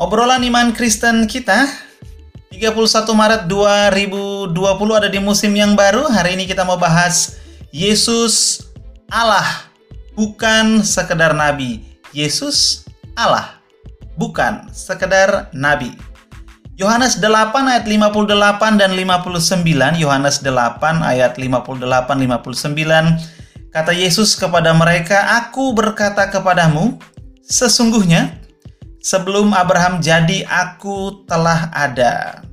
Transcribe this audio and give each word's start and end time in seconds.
Obrolan 0.00 0.40
iman 0.48 0.72
Kristen 0.72 1.28
kita 1.28 1.68
31 2.48 2.72
Maret 3.12 3.44
2020 3.44 4.48
ada 4.96 5.12
di 5.12 5.20
musim 5.20 5.52
yang 5.52 5.76
baru. 5.76 6.08
Hari 6.08 6.40
ini 6.40 6.48
kita 6.48 6.64
mau 6.64 6.80
bahas 6.80 7.36
Yesus 7.68 8.64
Allah 9.12 9.44
bukan 10.16 10.80
sekedar 10.80 11.36
nabi. 11.36 11.84
Yesus 12.16 12.88
Allah 13.12 13.60
bukan 14.16 14.72
sekedar 14.72 15.52
nabi. 15.52 15.92
Yohanes 16.80 17.20
8 17.20 17.52
ayat 17.68 17.84
58 17.84 18.80
dan 18.80 18.96
59, 18.96 20.00
Yohanes 20.00 20.40
8 20.40 21.04
ayat 21.04 21.36
58 21.36 21.76
59 21.76 23.68
kata 23.68 23.92
Yesus 23.92 24.32
kepada 24.32 24.72
mereka, 24.72 25.44
"Aku 25.44 25.76
berkata 25.76 26.24
kepadamu, 26.32 26.96
sesungguhnya 27.44 28.39
sebelum 29.00 29.56
Abraham 29.56 29.98
jadi 30.04 30.46
aku 30.46 31.24
telah 31.26 31.72
ada." 31.72 32.44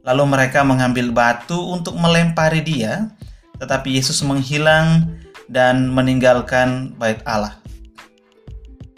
Lalu 0.00 0.24
mereka 0.32 0.64
mengambil 0.64 1.12
batu 1.12 1.60
untuk 1.70 1.94
melempari 2.00 2.64
dia, 2.64 3.12
tetapi 3.60 4.00
Yesus 4.00 4.24
menghilang 4.24 5.06
dan 5.46 5.92
meninggalkan 5.92 6.96
bait 6.96 7.20
Allah. 7.28 7.60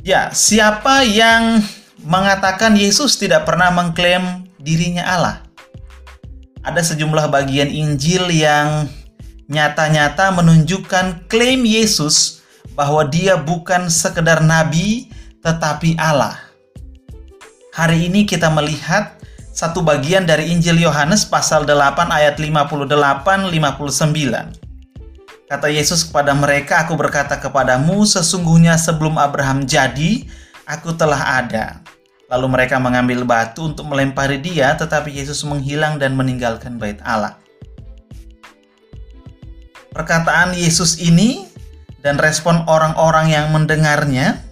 Ya, 0.03 0.35
siapa 0.35 1.07
yang 1.07 1.63
mengatakan 2.03 2.75
Yesus 2.75 3.15
tidak 3.15 3.47
pernah 3.47 3.71
mengklaim 3.71 4.51
dirinya 4.59 5.07
Allah. 5.07 5.37
Ada 6.63 6.95
sejumlah 6.95 7.31
bagian 7.31 7.71
Injil 7.71 8.31
yang 8.31 8.91
nyata-nyata 9.47 10.35
menunjukkan 10.35 11.31
klaim 11.31 11.63
Yesus 11.63 12.43
bahwa 12.75 13.07
dia 13.07 13.39
bukan 13.39 13.87
sekedar 13.87 14.43
nabi 14.43 15.07
tetapi 15.43 15.95
Allah. 15.99 16.39
Hari 17.73 18.05
ini 18.05 18.29
kita 18.29 18.53
melihat 18.53 19.17
satu 19.49 19.81
bagian 19.81 20.29
dari 20.29 20.53
Injil 20.53 20.77
Yohanes 20.77 21.25
pasal 21.25 21.65
8 21.65 22.05
ayat 22.13 22.37
58 22.37 23.49
59. 23.49 25.49
Kata 25.49 25.73
Yesus 25.73 26.05
kepada 26.05 26.37
mereka, 26.37 26.85
"Aku 26.85 27.01
berkata 27.01 27.41
kepadamu, 27.41 28.05
sesungguhnya 28.05 28.77
sebelum 28.77 29.17
Abraham 29.17 29.65
jadi, 29.65 30.29
aku 30.69 30.93
telah 30.93 31.41
ada." 31.41 31.81
Lalu 32.29 32.53
mereka 32.53 32.77
mengambil 32.77 33.25
batu 33.25 33.73
untuk 33.73 33.89
melempari 33.89 34.37
dia, 34.37 34.77
tetapi 34.77 35.09
Yesus 35.09 35.41
menghilang 35.41 35.97
dan 35.97 36.13
meninggalkan 36.13 36.77
bait 36.77 37.01
Allah. 37.01 37.41
Perkataan 39.97 40.53
Yesus 40.53 41.01
ini 41.01 41.49
dan 42.05 42.21
respon 42.21 42.69
orang-orang 42.69 43.33
yang 43.33 43.49
mendengarnya 43.49 44.52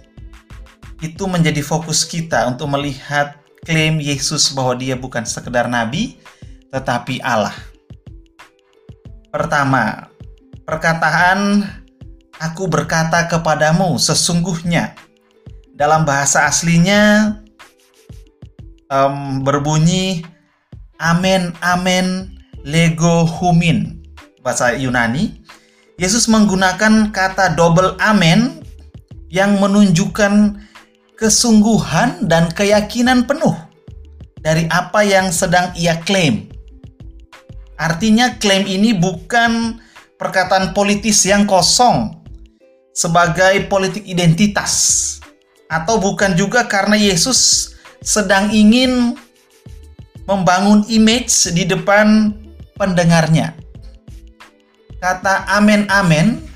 itu 1.01 1.25
menjadi 1.25 1.65
fokus 1.65 2.05
kita 2.05 2.45
untuk 2.45 2.69
melihat 2.69 3.41
klaim 3.65 3.97
Yesus 3.97 4.53
bahwa 4.53 4.77
dia 4.77 4.93
bukan 4.93 5.25
sekedar 5.25 5.65
nabi, 5.65 6.21
tetapi 6.69 7.19
Allah. 7.25 7.53
Pertama, 9.33 10.13
perkataan 10.63 11.65
aku 12.37 12.69
berkata 12.69 13.25
kepadamu 13.25 13.97
sesungguhnya 13.97 14.93
dalam 15.73 16.05
bahasa 16.05 16.45
aslinya 16.45 17.33
um, 18.93 19.41
berbunyi 19.41 20.21
amen 21.01 21.55
amen 21.65 22.37
lego 22.61 23.25
humin 23.25 24.05
bahasa 24.45 24.77
Yunani. 24.77 25.41
Yesus 26.01 26.25
menggunakan 26.25 27.13
kata 27.13 27.53
double 27.53 27.93
amen 28.01 28.61
yang 29.29 29.61
menunjukkan 29.61 30.57
kesungguhan 31.21 32.25
dan 32.25 32.49
keyakinan 32.49 33.29
penuh 33.29 33.53
dari 34.41 34.65
apa 34.73 35.05
yang 35.05 35.29
sedang 35.29 35.69
ia 35.77 36.01
klaim. 36.01 36.49
Artinya 37.77 38.41
klaim 38.41 38.65
ini 38.65 38.97
bukan 38.97 39.77
perkataan 40.17 40.73
politis 40.73 41.21
yang 41.29 41.45
kosong 41.45 42.17
sebagai 42.89 43.69
politik 43.69 44.01
identitas 44.09 44.73
atau 45.69 46.01
bukan 46.01 46.33
juga 46.33 46.65
karena 46.65 46.97
Yesus 46.97 47.71
sedang 48.01 48.49
ingin 48.49 49.13
membangun 50.25 50.81
image 50.89 51.53
di 51.53 51.69
depan 51.69 52.33
pendengarnya. 52.81 53.53
Kata 54.97 55.45
amen 55.53 55.85
amen 55.85 56.50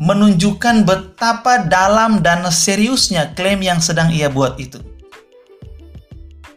menunjukkan 0.00 0.82
betapa 0.82 1.66
dalam 1.70 2.18
dan 2.18 2.42
seriusnya 2.50 3.34
klaim 3.38 3.62
yang 3.62 3.78
sedang 3.78 4.10
ia 4.10 4.26
buat 4.26 4.58
itu. 4.58 4.82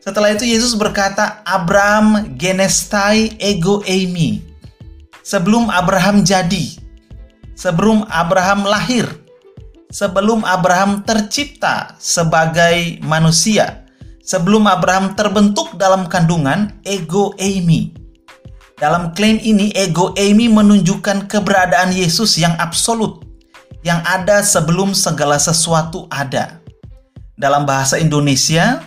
Setelah 0.01 0.31
itu 0.33 0.47
Yesus 0.47 0.71
berkata, 0.73 1.43
Abraham 1.43 2.39
genestai 2.39 3.35
ego 3.43 3.83
eimi. 3.83 4.39
Sebelum 5.19 5.67
Abraham 5.67 6.23
jadi, 6.23 6.79
sebelum 7.51 8.07
Abraham 8.07 8.63
lahir, 8.63 9.03
sebelum 9.91 10.47
Abraham 10.47 11.03
tercipta 11.03 11.99
sebagai 11.99 13.03
manusia, 13.03 13.83
sebelum 14.23 14.63
Abraham 14.71 15.19
terbentuk 15.19 15.75
dalam 15.75 16.07
kandungan 16.07 16.71
ego 16.87 17.35
Amy. 17.35 17.91
Dalam 18.79 19.11
klaim 19.11 19.35
ini, 19.43 19.75
ego 19.75 20.15
Amy 20.15 20.47
menunjukkan 20.47 21.27
keberadaan 21.27 21.91
Yesus 21.91 22.39
yang 22.39 22.55
absolut, 22.55 23.26
yang 23.87 24.03
ada 24.03 24.43
sebelum 24.43 24.91
segala 24.91 25.39
sesuatu 25.39 26.11
ada. 26.11 26.59
Dalam 27.39 27.63
bahasa 27.63 27.95
Indonesia, 27.95 28.83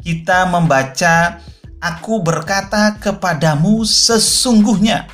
kita 0.00 0.48
membaca, 0.48 1.44
"Aku 1.76 2.24
berkata 2.24 2.96
kepadamu 2.96 3.84
sesungguhnya, 3.84 5.04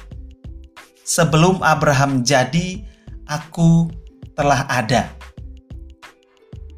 sebelum 1.02 1.58
Abraham 1.66 2.22
jadi, 2.22 2.86
aku 3.26 3.90
telah 4.38 4.62
ada." 4.70 5.10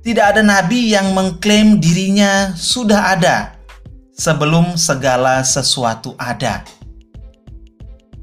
Tidak 0.00 0.24
ada 0.24 0.40
nabi 0.40 0.96
yang 0.96 1.12
mengklaim 1.12 1.76
dirinya 1.76 2.56
sudah 2.56 3.12
ada 3.12 3.60
sebelum 4.16 4.80
segala 4.80 5.44
sesuatu 5.44 6.16
ada. 6.16 6.64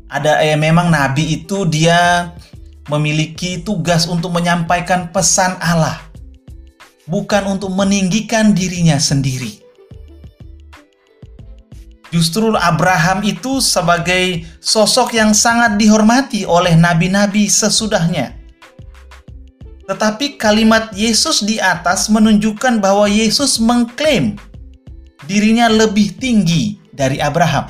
Ada 0.09 0.41
eh, 0.41 0.57
memang 0.57 0.89
nabi 0.89 1.45
itu 1.45 1.61
dia 1.69 2.33
memiliki 2.89 3.61
tugas 3.61 4.05
untuk 4.05 4.33
menyampaikan 4.33 5.09
pesan 5.09 5.57
Allah, 5.57 6.01
bukan 7.09 7.57
untuk 7.57 7.73
meninggikan 7.73 8.53
dirinya 8.53 9.01
sendiri. 9.01 9.65
Justru 12.13 12.55
Abraham 12.55 13.25
itu 13.27 13.59
sebagai 13.59 14.45
sosok 14.63 15.17
yang 15.17 15.35
sangat 15.35 15.75
dihormati 15.75 16.47
oleh 16.47 16.71
nabi-nabi 16.77 17.51
sesudahnya. 17.51 18.31
Tetapi 19.85 20.39
kalimat 20.39 20.95
Yesus 20.95 21.43
di 21.43 21.59
atas 21.59 22.07
menunjukkan 22.07 22.79
bahwa 22.79 23.05
Yesus 23.05 23.59
mengklaim 23.59 24.39
dirinya 25.27 25.67
lebih 25.67 26.15
tinggi 26.15 26.79
dari 26.95 27.19
Abraham. 27.19 27.67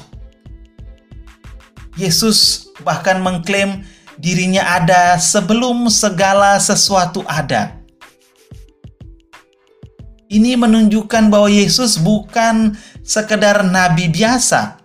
Yesus 1.95 2.69
bahkan 2.83 3.23
mengklaim 3.23 3.81
dirinya 4.19 4.77
ada 4.77 5.19
sebelum 5.19 5.87
segala 5.91 6.59
sesuatu 6.59 7.23
ada. 7.27 7.79
Ini 10.25 10.57
menunjukkan 10.57 11.29
bahwa 11.29 11.47
Yesus 11.47 12.01
bukan 12.01 12.73
sekedar 13.05 13.61
nabi 13.61 14.09
biasa. 14.09 14.81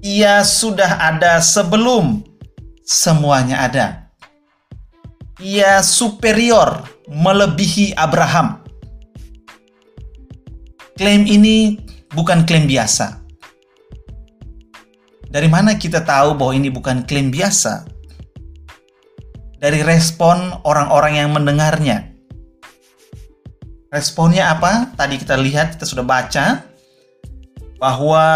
Ia 0.00 0.42
sudah 0.42 0.98
ada 0.98 1.38
sebelum 1.44 2.24
semuanya 2.82 3.68
ada 3.68 4.00
ia 5.40 5.80
superior 5.80 6.84
melebihi 7.08 7.96
Abraham. 7.96 8.60
Klaim 11.00 11.24
ini 11.24 11.80
bukan 12.12 12.44
klaim 12.44 12.68
biasa. 12.68 13.19
Dari 15.30 15.46
mana 15.46 15.78
kita 15.78 16.02
tahu 16.02 16.34
bahwa 16.34 16.52
ini 16.58 16.68
bukan 16.74 17.06
klaim 17.06 17.30
biasa? 17.30 17.86
Dari 19.62 19.86
respon 19.86 20.58
orang-orang 20.66 21.22
yang 21.22 21.30
mendengarnya. 21.30 22.10
Responnya 23.94 24.50
apa? 24.50 24.90
Tadi 24.98 25.14
kita 25.22 25.38
lihat, 25.38 25.78
kita 25.78 25.86
sudah 25.86 26.02
baca 26.02 26.66
bahwa 27.78 28.26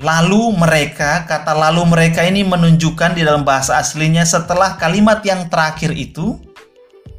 Lalu 0.00 0.56
mereka, 0.56 1.28
kata 1.28 1.52
lalu 1.52 1.84
mereka 1.84 2.24
ini 2.24 2.40
menunjukkan 2.40 3.12
di 3.12 3.20
dalam 3.20 3.44
bahasa 3.44 3.76
aslinya 3.76 4.24
setelah 4.24 4.80
kalimat 4.80 5.20
yang 5.28 5.52
terakhir 5.52 5.92
itu, 5.92 6.40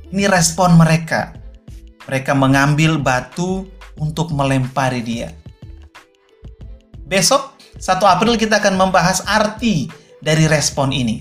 ini 0.09 0.25
respon 0.25 0.73
mereka. 0.81 1.37
Mereka 2.09 2.33
mengambil 2.33 2.97
batu 2.97 3.69
untuk 4.01 4.33
melempari 4.33 5.05
dia. 5.05 5.29
Besok, 7.05 7.53
1 7.81 7.98
April 8.06 8.38
kita 8.38 8.62
akan 8.62 8.78
membahas 8.78 9.25
arti 9.25 9.89
dari 10.22 10.45
respon 10.45 10.94
ini. 10.94 11.18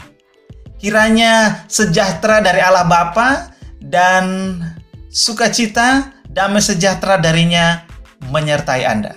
Kiranya 0.76 1.64
sejahtera 1.64 2.44
dari 2.44 2.60
Allah 2.60 2.84
Bapa 2.84 3.56
dan 3.80 4.56
sukacita, 5.08 6.12
damai 6.28 6.60
sejahtera 6.60 7.16
darinya 7.16 7.88
menyertai 8.28 8.84
Anda. 8.84 9.16